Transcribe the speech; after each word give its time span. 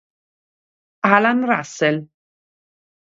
Allan 1.13 1.45
Russell 1.45 1.99